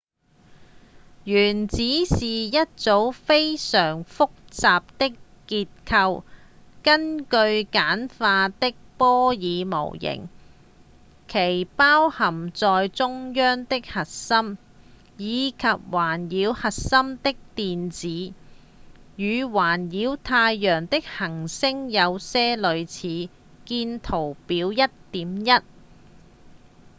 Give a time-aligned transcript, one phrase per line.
[1.25, 5.15] 原子是一組非常複雜的
[5.47, 6.23] 結構
[6.81, 10.27] 根據簡化的波爾模型
[11.27, 14.57] 其包含在中央的核心
[15.17, 18.33] 以及環繞核心的電子
[19.17, 23.29] 與環繞太陽的行星有些類似
[23.65, 25.61] 見圖表 1.1